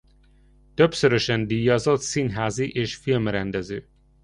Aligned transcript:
Többszörösen 0.73 1.47
díjazott 1.47 2.01
színházi 2.01 2.71
és 2.71 2.95
filmrendező. 2.95 3.89